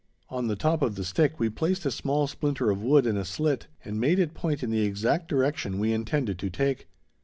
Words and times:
On 0.29 0.47
the 0.47 0.55
top 0.55 0.81
of 0.81 0.95
the 0.95 1.03
stick 1.03 1.39
we 1.39 1.47
placed 1.47 1.85
a 1.85 1.91
small 1.91 2.25
splinter 2.25 2.71
of 2.71 2.81
wood 2.81 3.05
in 3.05 3.17
a 3.17 3.23
slit, 3.23 3.67
and 3.85 3.99
made 3.99 4.17
it 4.17 4.33
point 4.33 4.63
in 4.63 4.71
the 4.71 4.81
exact 4.81 5.27
direction 5.27 5.77
we 5.77 5.93
intended 5.93 6.39
to 6.39 6.49
take. 6.49 6.87